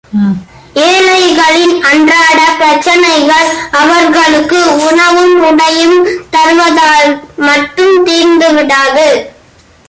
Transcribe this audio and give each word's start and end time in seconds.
ஏழைகளின் 0.73 1.81
அன்றாடப் 1.81 2.57
பிரச்னைகள், 2.57 3.47
அவர்களுக்கு 3.71 4.75
உணவும் 4.75 5.43
உடையும் 5.43 6.07
தருவதால் 6.29 7.23
மட்டும் 7.37 8.03
தீர்ந்து 8.03 8.53
விடாது. 8.53 9.31